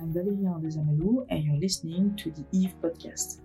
[0.00, 3.40] I'm Valérie Andezamelou, and you're listening to the Eve Podcast.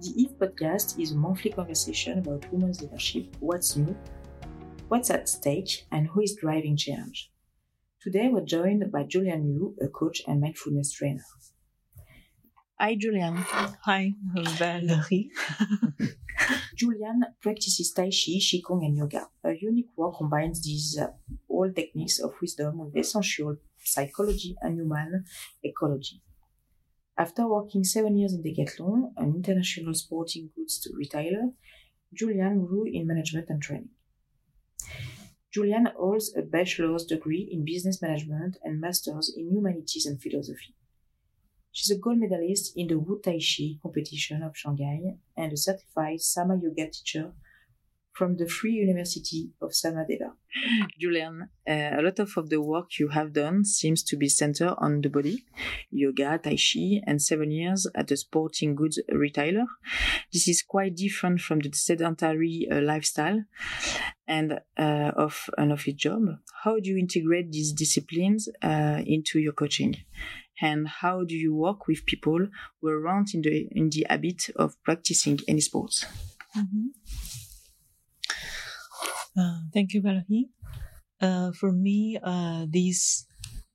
[0.00, 3.96] The Eve Podcast is a monthly conversation about women's leadership, what's new,
[4.88, 7.30] what's at stake, and who is driving change.
[8.00, 11.22] Today, we're joined by Juliann Liu, a coach and mindfulness trainer.
[12.80, 13.36] Hi, Juliann.
[13.84, 15.28] Hi, Valérie.
[16.76, 19.28] Juliann practices Tai Chi, Qigong, and Yoga.
[19.44, 21.12] Her unique work combines these uh,
[21.54, 25.24] all techniques of wisdom with essential psychology and human
[25.62, 26.22] ecology.
[27.16, 31.50] After working seven years in Decathlon, an international sporting goods retailer,
[32.12, 33.90] Juliann grew in management and training.
[35.52, 40.74] Julian holds a bachelor's degree in business management and master's in humanities and philosophy.
[41.70, 46.20] She's a gold medalist in the Wu Tai Chi competition of Shanghai and a certified
[46.20, 47.32] Sama Yoga teacher
[48.14, 50.32] from the Free University of Samadeva.
[51.00, 54.74] Juliann, uh, a lot of, of the work you have done seems to be centered
[54.78, 55.44] on the body,
[55.90, 59.64] yoga, tai chi, and seven years at a sporting goods retailer.
[60.32, 63.42] This is quite different from the sedentary uh, lifestyle
[64.28, 66.22] and uh, of an office job.
[66.62, 69.96] How do you integrate these disciplines uh, into your coaching?
[70.62, 72.46] And how do you work with people
[72.80, 76.06] who aren't in the in the habit of practicing any sports?
[76.56, 77.43] Mm-hmm.
[79.36, 80.48] Uh, thank you, Valérie.
[81.20, 83.26] Uh, for me, uh, this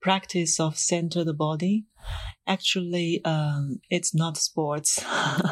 [0.00, 1.84] practice of center the body,
[2.46, 5.02] actually, um, it's not sports.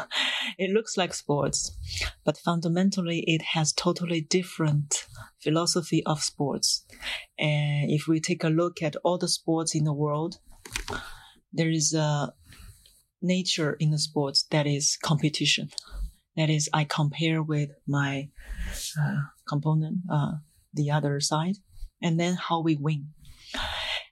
[0.59, 1.77] it looks like sports,
[2.25, 5.05] but fundamentally, it has totally different
[5.41, 6.85] philosophy of sports.
[7.37, 10.39] And if we take a look at all the sports in the world,
[11.51, 12.33] there is a
[13.21, 15.69] nature in the sports that is competition.
[16.37, 18.29] That is, I compare with my
[18.99, 20.33] uh, component, uh,
[20.73, 21.57] the other side,
[22.01, 23.09] and then how we win.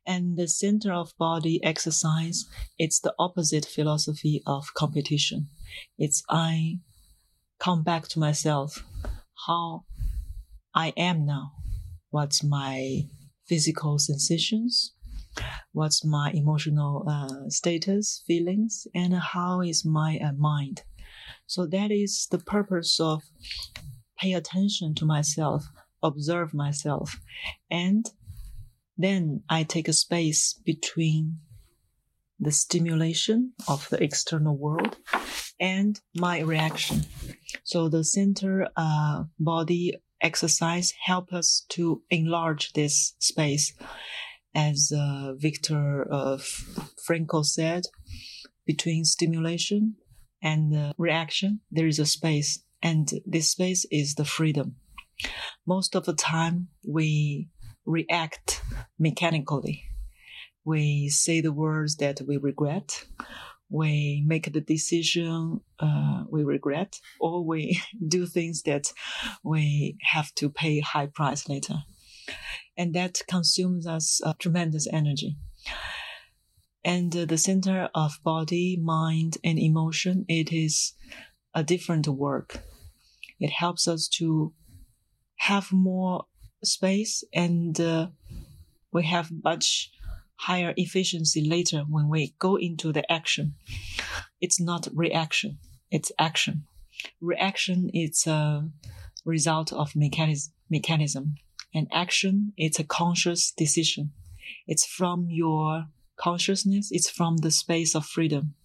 [0.08, 2.45] And the center of body exercise,
[2.78, 5.48] it's the opposite philosophy of competition.
[5.98, 6.80] It's I
[7.59, 8.83] come back to myself,
[9.48, 9.86] how
[10.73, 11.54] I am now,
[12.10, 13.04] what's my
[13.48, 14.94] physical sensations,
[15.72, 20.83] what's my emotional uh, status, feelings, and how is my uh, mind.
[21.48, 23.23] So that is the purpose of
[24.17, 25.66] pay attention to myself,
[26.02, 27.20] observe myself,
[27.70, 28.06] and
[28.98, 31.39] then I take a space between
[32.39, 34.98] the stimulation of the external world
[35.60, 37.05] and my reaction.
[37.64, 43.73] So the center uh, body exercise help us to enlarge this space.
[44.54, 46.38] As uh, Viktor uh,
[47.08, 47.84] Frankl said,
[48.66, 49.95] between stimulation
[50.45, 54.76] and reaction, there is a space, and this space is the freedom.
[55.66, 57.50] Most of the time, we
[57.83, 58.61] react
[59.00, 59.86] mechanically.
[60.64, 63.05] We say the words that we regret.
[63.70, 68.94] We make the decision uh, we regret, or we do things that
[69.44, 71.78] we have to pay high price later,
[72.78, 75.38] and that consumes us uh, tremendous energy.
[76.86, 80.94] And the center of body, mind, and emotion, it is
[81.54, 82.60] a different work.
[83.40, 84.54] It helps us to
[85.38, 86.26] have more
[86.64, 88.08] space and uh,
[88.94, 89.92] we have much
[90.36, 93.56] higher efficiency later when we go into the action.
[94.40, 95.58] It's not reaction,
[95.92, 96.66] it's action.
[97.20, 98.70] Reaction is a
[99.26, 101.36] result of mechanism, mechanism
[101.76, 104.14] and action it's a conscious decision.
[104.66, 105.88] It's from your
[106.25, 106.91] consciousness.
[106.91, 108.55] is from the space of freedom.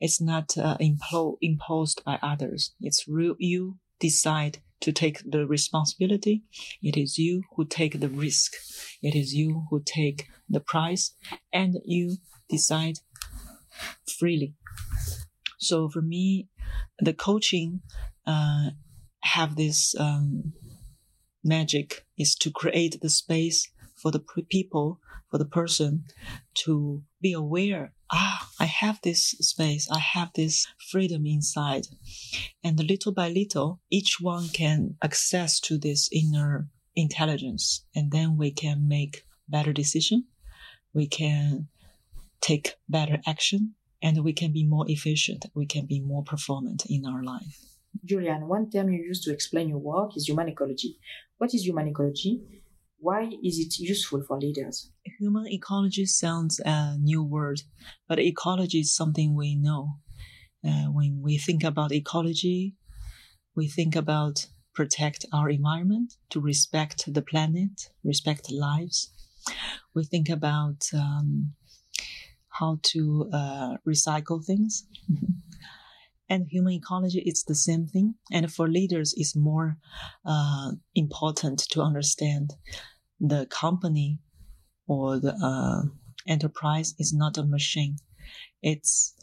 [0.00, 2.74] It's not uh, implo- imposed by others.
[2.80, 3.36] It's real.
[3.38, 6.42] You decide to take the responsibility.
[6.82, 8.50] It is you who take the risk.
[9.08, 11.14] It is you who take the price
[11.52, 12.16] and you
[12.50, 12.96] decide
[14.18, 14.54] freely.
[15.58, 16.48] So for me,
[16.98, 17.82] the coaching,
[18.26, 18.70] uh,
[19.22, 20.52] have this, um,
[21.44, 23.68] magic is to create the space
[24.04, 25.00] for the people,
[25.30, 26.04] for the person
[26.64, 31.86] to be aware ah, I have this space, I have this freedom inside.
[32.62, 37.84] And little by little, each one can access to this inner intelligence.
[37.94, 40.26] And then we can make better decision.
[40.92, 41.68] We can
[42.40, 45.46] take better action and we can be more efficient.
[45.54, 47.58] We can be more performant in our life.
[48.06, 50.98] Juliann, one term you use to explain your work is human ecology.
[51.38, 52.42] What is human ecology?
[53.04, 54.90] Why is it useful for leaders?
[55.20, 57.60] Human ecology sounds a new word,
[58.08, 59.98] but ecology is something we know.
[60.66, 62.76] Uh, when we think about ecology,
[63.54, 69.12] we think about protect our environment, to respect the planet, respect lives.
[69.94, 71.52] We think about um,
[72.58, 74.86] how to uh, recycle things.
[76.30, 78.14] and human ecology is the same thing.
[78.32, 79.76] And for leaders, it's more
[80.24, 82.54] uh, important to understand
[83.28, 84.18] the company
[84.86, 85.88] or the uh,
[86.26, 87.96] enterprise is not a machine.
[88.62, 89.14] It's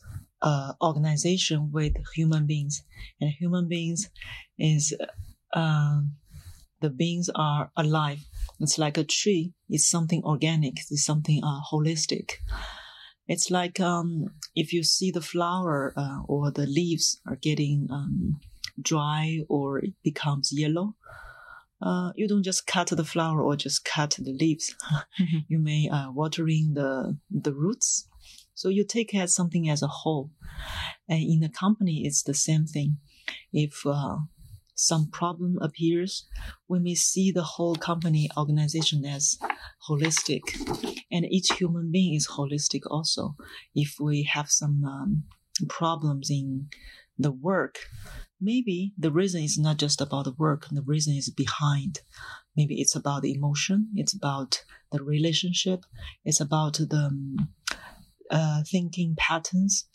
[0.41, 2.83] an organization with human beings,
[3.19, 4.09] and human beings
[4.57, 4.93] is
[5.53, 6.01] uh,
[6.81, 8.25] the beings are alive.
[8.59, 9.53] It's like a tree.
[9.69, 10.77] It's something organic.
[10.77, 12.33] It's something uh, holistic.
[13.27, 18.39] It's like um, if you see the flower uh, or the leaves are getting um,
[18.81, 20.95] dry or it becomes yellow.
[21.81, 24.75] Uh, you don't just cut the flower or just cut the leaves.
[25.19, 25.39] Mm-hmm.
[25.49, 28.07] you may uh, watering the the roots.
[28.53, 30.31] So you take as something as a whole.
[31.09, 32.97] And in a company, it's the same thing.
[33.51, 34.17] If uh,
[34.75, 36.25] some problem appears,
[36.67, 39.37] we may see the whole company organization as
[39.87, 40.41] holistic.
[41.11, 43.35] And each human being is holistic also.
[43.75, 45.23] If we have some um,
[45.69, 46.69] problems in
[47.17, 47.79] the work,
[48.41, 52.01] maybe the reason is not just about the work, the reason is behind.
[52.57, 55.85] Maybe it's about the emotion, it's about the relationship,
[56.25, 57.49] it's about the um,
[58.29, 59.85] uh, thinking patterns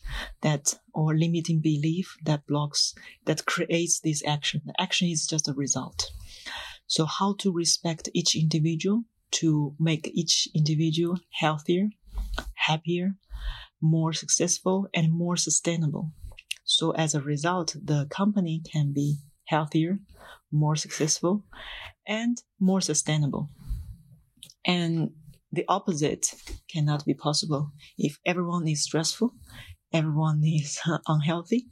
[0.42, 2.94] that or limiting belief that blocks
[3.24, 4.62] that creates this action.
[4.64, 6.10] The action is just a result.
[6.86, 11.88] So how to respect each individual to make each individual healthier,
[12.54, 13.16] happier,
[13.80, 16.12] more successful, and more sustainable.
[16.66, 20.00] So as a result, the company can be healthier,
[20.50, 21.44] more successful,
[22.06, 23.50] and more sustainable.
[24.64, 25.12] And
[25.52, 26.34] the opposite
[26.68, 27.70] cannot be possible.
[27.96, 29.32] If everyone is stressful,
[29.92, 31.68] everyone is unhealthy,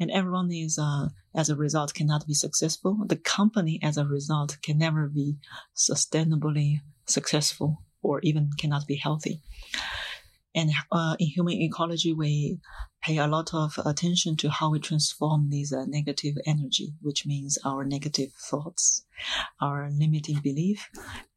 [0.00, 4.58] and everyone is, uh, as a result, cannot be successful, the company, as a result,
[4.62, 5.36] can never be
[5.76, 9.40] sustainably successful or even cannot be healthy.
[10.56, 12.58] And uh, in human ecology, we
[13.04, 17.58] pay a lot of attention to how we transform these uh, negative energy, which means
[17.64, 19.04] our negative thoughts,
[19.60, 20.88] our limiting belief,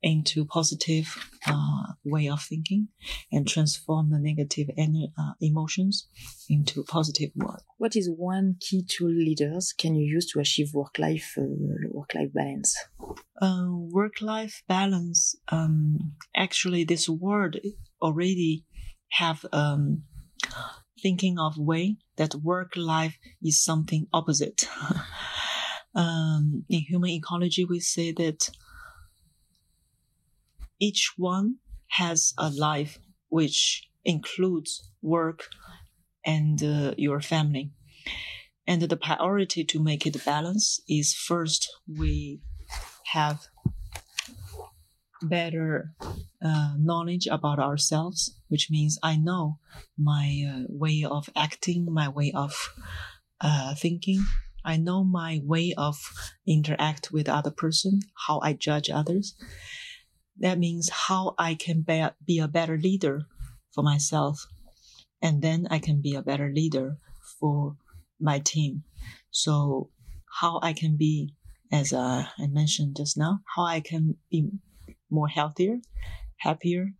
[0.02, 2.88] into positive uh, way of thinking,
[3.31, 6.08] and transform the negative en- uh, emotions
[6.50, 7.60] into positive one.
[7.78, 11.44] What is one key tool leaders can you use to achieve work-life uh,
[11.92, 12.78] work-life balance?
[13.42, 15.36] Uh, work-life balance.
[15.50, 17.60] Um, actually, this word
[18.02, 18.64] already
[19.10, 20.04] have um,
[21.02, 24.68] thinking of way that work life is something opposite.
[25.96, 28.50] um, in human ecology, we say that
[30.80, 31.56] each one
[31.90, 33.00] has a life
[33.30, 35.44] which includes work
[36.26, 37.72] and uh, your family.
[38.68, 42.42] And the priority to make it balance is first we
[43.14, 43.48] have
[45.22, 45.94] better
[46.44, 49.60] uh, knowledge about ourselves, which means I know
[49.98, 52.54] my uh, way of acting, my way of
[53.42, 54.24] uh, thinking.
[54.66, 55.98] I know my way of
[56.46, 59.36] interact with other person, how I judge others.
[60.40, 63.24] That means how I can be, be a better leader
[63.74, 64.46] for myself.
[65.22, 66.98] And then I can be a better leader
[67.40, 67.78] for
[68.19, 68.84] my team.
[69.31, 69.90] So
[70.40, 71.34] how I can be,
[71.72, 74.52] as uh, I mentioned just now, how I can be
[75.09, 75.80] more healthier,
[76.38, 76.94] happier,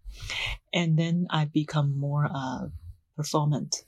[0.74, 2.68] and then I become more uh,
[3.16, 3.84] performant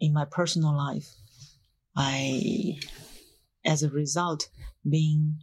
[0.00, 1.14] in my personal life.
[1.96, 2.78] I,
[3.64, 4.48] as a result,
[4.88, 5.38] being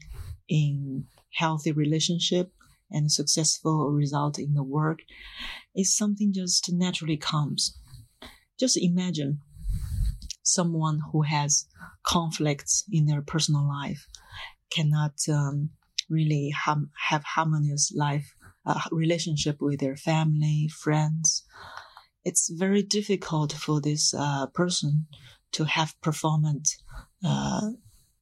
[0.48, 2.52] in healthy relationship
[2.90, 5.00] and successful result in the work
[5.76, 7.78] is something just naturally comes.
[8.60, 9.42] Just imagine
[10.44, 11.66] someone who has
[12.04, 14.08] conflicts in their personal life
[14.70, 15.70] cannot um,
[16.12, 21.44] really ha- have harmonious life uh, relationship with their family, friends.
[22.24, 25.08] It's very difficult for this uh, person
[25.54, 26.78] to have performance
[27.26, 27.72] uh,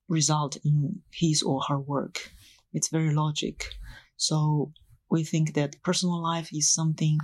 [0.08, 2.32] result in his or her work.
[2.74, 3.66] It's very logic.
[4.16, 4.72] So
[5.10, 7.20] we think that personal life is something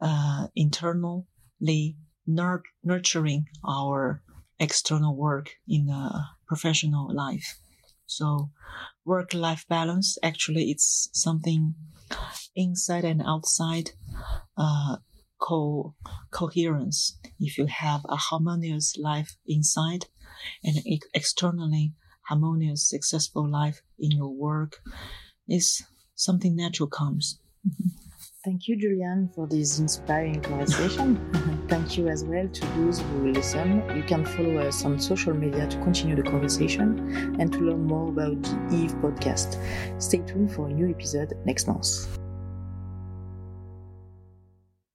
[0.00, 4.22] uh, internally nur- nurturing our
[4.58, 7.58] external work in a professional life.
[8.06, 8.50] So
[9.04, 11.74] work life balance actually it's something
[12.54, 13.90] inside and outside
[14.56, 14.96] uh,
[15.40, 15.94] co
[16.30, 17.18] coherence.
[17.40, 20.06] If you have a harmonious life inside
[20.64, 20.76] and
[21.14, 21.94] externally
[22.28, 24.80] harmonious, successful life in your work,
[25.48, 25.82] is
[26.14, 27.38] something natural comes.
[28.44, 31.18] Thank you, Juliann, for this inspiring conversation.
[31.72, 33.82] Thank you as well to those who listen.
[33.96, 38.10] You can follow us on social media to continue the conversation and to learn more
[38.10, 39.56] about the Eve podcast.
[39.96, 42.18] Stay tuned for a new episode next month.